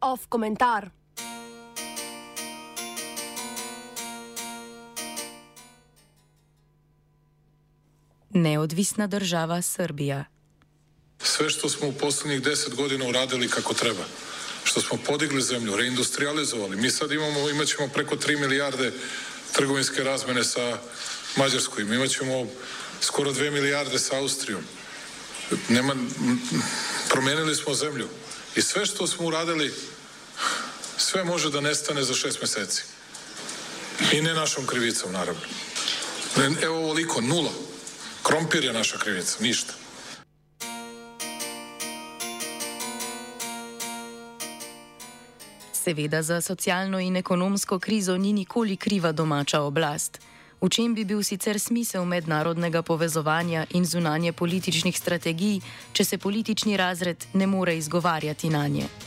[0.00, 0.90] Off komentar.
[8.30, 10.24] Neodvisna država Srbija.
[11.18, 14.04] Sve što smo u posljednjih deset godina uradili kako treba,
[14.64, 18.92] što smo podigli zemlju, reindustrializovali, mi sad imamo, imat ćemo preko 3 milijarde
[19.56, 20.78] trgovinske razmene sa
[21.36, 22.46] Mađarskom, imat ćemo
[23.00, 24.62] skoro 2 milijarde sa Austrijom.
[25.68, 25.94] Nema,
[27.08, 28.08] promijenili smo zemlju
[28.56, 29.74] i sve što smo uradili,
[30.96, 32.82] sve može da nestane za šest meseci.
[34.12, 35.40] I ne našom krivicom, naravno.
[36.62, 37.52] Evo ovoliko, nula.
[38.22, 39.72] Krompir je naša krivica, ništa.
[45.86, 50.18] Seveda za socialno in ekonomsko krizo ni nikoli kriva domača oblast.
[50.60, 55.60] V čem bi bil sicer smisel mednarodnega povezovanja in zunanje političnih strategij,
[55.92, 59.05] če se politični razred ne more izgovarjati na nje?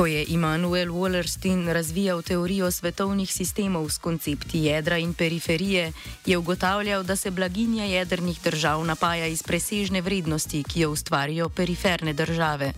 [0.00, 5.92] Ko je Immanuel Wallerstein razvijal teorijo svetovnih sistemov s koncepti jedra in periferije,
[6.26, 12.12] je ugotavljal, da se blaginja jedrnih držav napaja iz presežne vrednosti, ki jo ustvarijo periferne
[12.12, 12.72] države.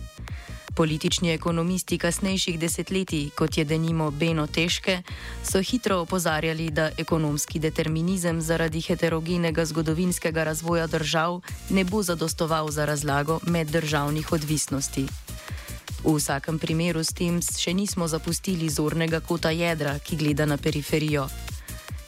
[0.75, 5.01] Politični ekonomisti kasnejših desetletij, kot je denimo Beno Težke,
[5.43, 12.85] so hitro opozarjali, da ekonomski determinizem zaradi heterogenega zgodovinskega razvoja držav ne bo zadostoval za
[12.85, 15.07] razlago meddržavnih odvisnosti.
[16.03, 21.29] V vsakem primeru s tem še nismo zapustili zornega kota jedra, ki gleda na periferijo.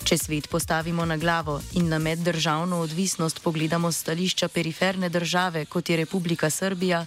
[0.06, 5.98] Če svet postavimo na glavo in na meddržavno odvisnost pogledamo stališča periferne države, kot je
[5.98, 7.06] Republika Srbija,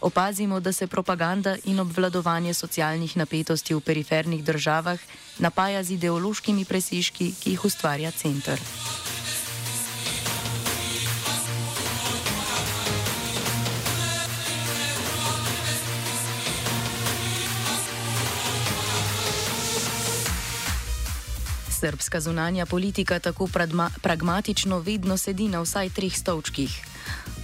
[0.00, 4.98] opazimo, da se propaganda in obvladovanje socialnih napetosti v perifernih državah
[5.38, 8.58] napaja z ideološkimi presežki, ki jih ustvarja center.
[21.80, 23.48] Srpska zunanja politika tako
[24.02, 26.70] pragmatično vedno sedi na vsaj treh stolčkih.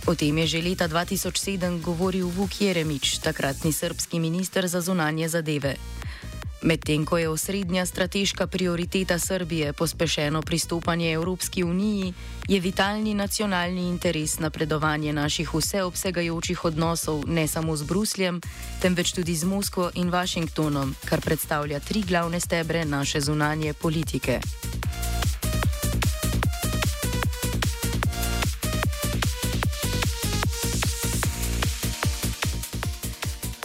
[0.07, 5.77] O tem je že leta 2007 govoril Vuk Jeremič, takratni srpski minister za zunanje zadeve.
[6.63, 12.15] Medtem ko je osrednja strateška prioriteta Srbije pospešeno pristopanje Evropski uniji,
[12.49, 18.41] je vitalni nacionalni interes napredovanje naših vseobsegajočih odnosov ne samo z Brusljem,
[18.83, 24.41] temveč tudi z Moskvo in Washingtonom, kar predstavlja tri glavne stebre naše zunanje politike.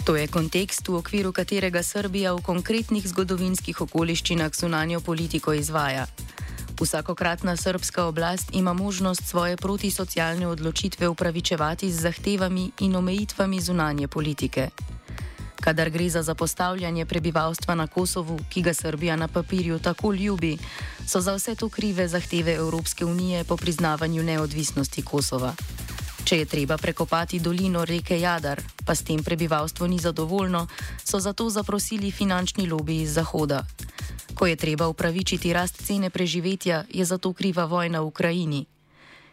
[0.05, 6.07] To je kontekst, v okviru katerega Srbija v konkretnih zgodovinskih okoliščinah zunanjo politiko izvaja.
[6.81, 14.69] Vsakokratna srpska oblast ima možnost svoje protisocialne odločitve upravičevati z zahtevami in omejitvami zunanje politike.
[15.61, 20.57] Kadar gre za zapostavljanje prebivalstva na Kosovu, ki ga Srbija na papirju tako ljubi,
[21.05, 25.53] so za vse to krive zahteve Evropske unije po priznavanju neodvisnosti Kosova.
[26.23, 30.67] Če je treba prekopati dolino reke Jadar, pa s tem prebivalstvo ni zadovoljno,
[31.03, 33.65] so zato zaprosili finančni lobby iz Zahoda.
[34.35, 38.65] Ko je treba upravičiti rast cene preživetja, je zato kriva vojna v Ukrajini.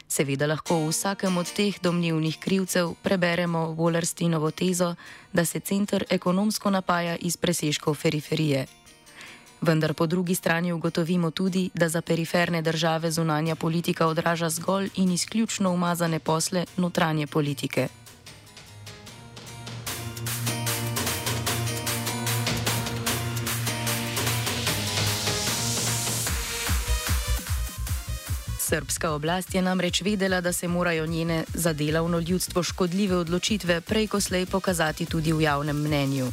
[0.08, 4.94] Seveda lahko v vsakem od teh domnevnih krivcev preberemo Wallersteinovo tezo,
[5.32, 8.77] da se center ekonomsko napaja iz presežkov periferije.
[9.60, 15.12] Vendar po drugi strani ugotovimo tudi, da za periferne države zunanja politika odraža zgolj in
[15.12, 17.88] izključno umazane posle notranje politike.
[28.68, 34.06] Srpska oblast je namreč vedela, da se morajo njene za delovno ljudstvo škodljive odločitve prej
[34.06, 36.26] ko slej pokazati tudi v javnem mnenju.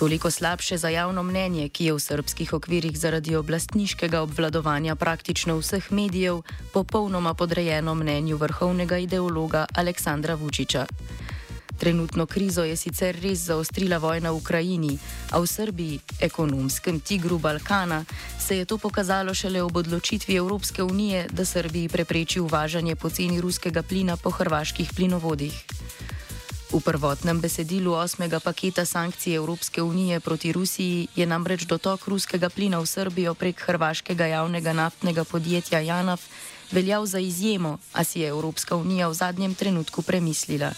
[0.00, 5.92] Toliko slabše za javno mnenje, ki je v srpskih okvirih zaradi oblastniškega obvladovanja praktično vseh
[5.92, 6.40] medijev
[6.72, 10.86] popolnoma podrejeno mnenju vrhovnega ideologa Aleksandra Vučiča.
[11.78, 14.98] Trenutno krizo je sicer res zaostrila vojna v Ukrajini,
[15.30, 18.04] a v Srbiji, ekonomskem tigru Balkana,
[18.38, 23.82] se je to pokazalo šele ob odločitvi Evropske unije, da Srbiji prepreči uvažanje poceni ruskega
[23.82, 25.64] plina po hrvaških plinovodih.
[26.70, 32.78] V prvotnem besedilu osmega paketa sankcij Evropske unije proti Rusiji je namreč dotok ruskega plina
[32.78, 36.22] v Srbijo prek hrvaškega javnega naftnega podjetja Janaf
[36.70, 40.70] veljal za izjemo, a si je Evropska unija v zadnjem trenutku premislila.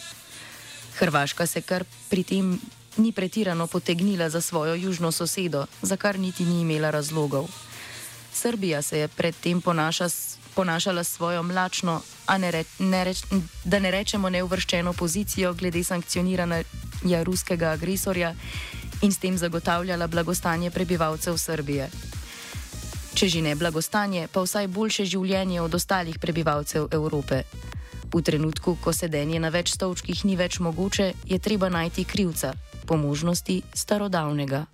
[0.97, 2.61] Hrvaška se kar pri tem
[2.97, 7.49] ni pretirano potegnila za svojo južno sosedo, za kar niti ni imela razlogov.
[8.33, 10.09] Srbija se je predtem ponaša,
[10.55, 13.25] ponašala svojo mlačno, a ne reč, ne reč,
[13.65, 18.35] da ne rečemo neuvrščeno pozicijo glede sankcioniranja ruskega agresorja
[19.03, 21.91] in s tem zagotavljala blagostanje prebivalcev Srbije.
[23.15, 27.43] Če že ne blagostanje, pa vsaj boljše življenje od ostalih prebivalcev Evrope.
[28.13, 32.53] V trenutku, ko sedenje na več stolčkih ni več mogoče, je treba najti krivca,
[32.87, 34.67] po možnosti starodavnega.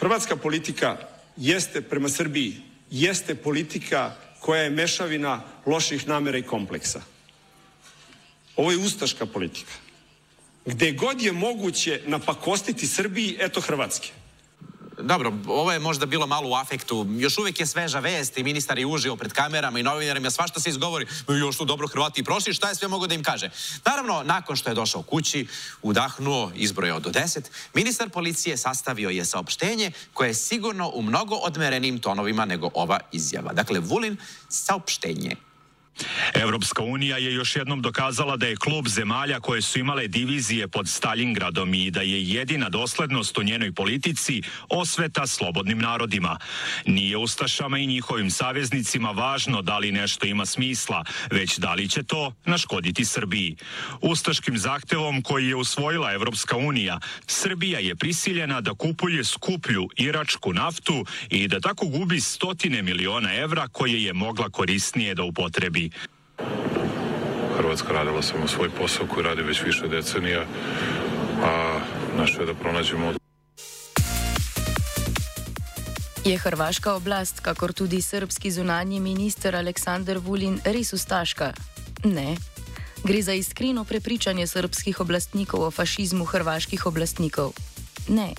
[0.00, 0.96] Hrvatska politika
[1.36, 7.00] jeste prema Srbiji, jeste politika koja je mešavina loših namera i kompleksa.
[8.56, 9.72] Ovo je ustaška politika.
[10.66, 14.10] Gde god je moguće napakostiti Srbiji, eto Hrvatske.
[15.02, 17.06] Dobro, ovo je možda bilo malo u afektu.
[17.10, 20.30] Još uvijek je sveža vest i ministar je uživo pred kamerama i novinarima.
[20.30, 21.06] Svašta se izgovori.
[21.28, 22.54] Još su dobro Hrvati prošli.
[22.54, 23.50] Šta je sve mogo da im kaže?
[23.84, 25.46] Naravno, nakon što je došao kući,
[25.82, 31.98] udahnuo, izbrojao do deset, ministar policije sastavio je saopštenje koje je sigurno u mnogo odmerenim
[31.98, 33.52] tonovima nego ova izjava.
[33.52, 34.16] Dakle, Vulin,
[34.48, 35.36] saopštenje.
[36.34, 40.88] Evropska unija je još jednom dokazala da je klub zemalja koje su imale divizije pod
[40.88, 46.38] Stalingradom i da je jedina doslednost u njenoj politici osveta slobodnim narodima.
[46.86, 52.02] Nije Ustašama i njihovim saveznicima važno da li nešto ima smisla, već da li će
[52.02, 53.56] to naškoditi Srbiji.
[54.00, 61.04] Ustaškim zahtevom koji je usvojila Evropska unija, Srbija je prisiljena da kupuje skuplju iračku naftu
[61.30, 65.81] i da tako gubi stotine miliona evra koje je mogla korisnije da upotrebi.
[67.56, 70.44] Hrvatska radila samo svoj posao koji radi već više decenija,
[71.42, 71.78] a
[72.18, 73.12] naše je da pronađemo
[76.24, 81.52] Je hrvaška oblast, kakor tudi srpski zunanji minister Aleksandr Vulin, res ustaška?
[82.04, 82.36] Ne.
[83.04, 87.52] Gre za iskreno prepričanje srpskih oblastnikov o fašizmu hrvaških oblastnikov?
[88.08, 88.34] Ne.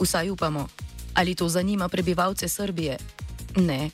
[0.00, 0.68] Vsaj upamo.
[1.14, 2.96] Ali to zanima prebivalce Srbije?
[3.56, 3.90] Ne.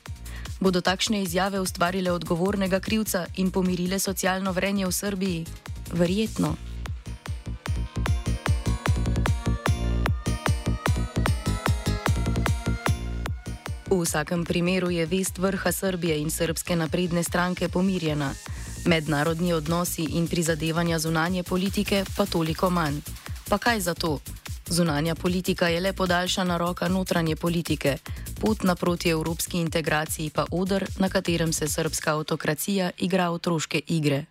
[0.61, 5.45] Bodo takšne izjave ustvarile odgovornega krivca in pomirile socialno vrenje v Srbiji?
[5.97, 6.53] Verjetno.
[13.89, 18.29] V vsakem primeru je vest vrha Srbije in srpske napredne stranke pomirjena.
[18.85, 23.01] Mednarodni odnosi in prizadevanja zunanje politike pa toliko manj.
[23.49, 24.19] Pa kaj za to?
[24.69, 27.97] Zunanja politika je le podaljšana roka notranje politike,
[28.41, 34.25] pot naproti evropski integraciji pa odr, na katerem se srpska autokracija igra otroške igre.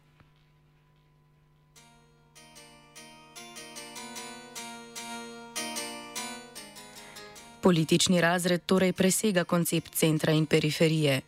[7.63, 11.21] Politični razred torej presega koncept centra in periferije.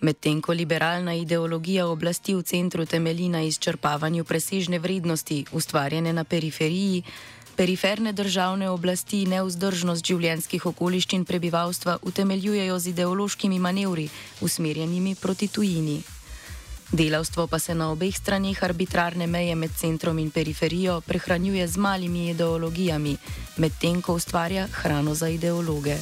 [0.00, 7.02] Medtem ko liberalna ideologija oblasti v centru temelji na izčrpavanju presežne vrednosti, ustvarjene na periferiji,
[7.60, 14.06] Periferne državne oblasti neuzdržnost življenjskih okoliščin prebivalstva utemeljujejo z ideološkimi manevri,
[14.40, 15.98] usmerjenimi proti tujini.
[16.90, 22.30] Delavstvo pa se na obeh straneh arbitrarne meje med centrom in periferijo prehranjuje z malimi
[22.30, 23.16] ideologijami,
[23.58, 26.00] medtem ko ustvarja hrano za ideologe.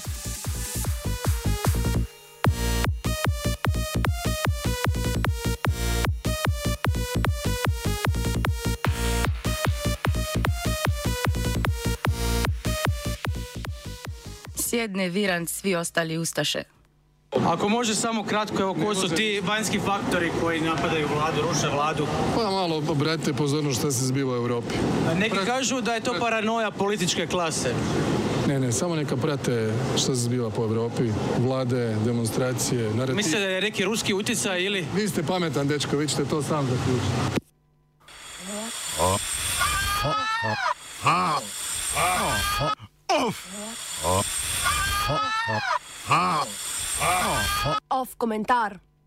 [14.78, 16.62] Sjedne Virant, svi ostali Ustaše.
[17.46, 22.06] Ako može samo kratko, evo koji su ti vanjski faktori koji napadaju vladu, ruše vladu?
[22.34, 24.74] Pa malo obratite pozornost šta se zbiva u Europi.
[25.16, 27.74] Neki kažu da je to paranoja političke klase.
[28.46, 33.16] Ne, ne, samo neka prate šta se zbiva po Europi, vlade, demonstracije, narativ.
[33.16, 34.86] Mislite da je neki ruski utjecaj ili?
[34.94, 37.38] Vi ste pametan, dečko, vi ćete to sam zaključiti.
[47.88, 48.80] Off komentar.